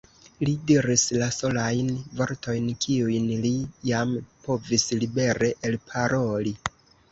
[0.47, 1.91] Li diris la solajn
[2.21, 3.53] vortojn, kiujn li
[3.91, 4.17] jam
[4.49, 6.59] povis libere elparoli.